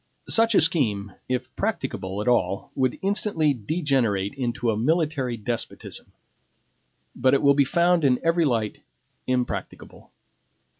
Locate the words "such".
0.27-0.55